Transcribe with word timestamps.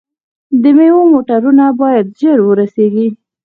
د 0.61 0.63
میوو 0.77 1.09
موټرونه 1.11 1.65
باید 1.81 2.05
ژر 2.19 2.37
ورسیږي. 2.43 3.07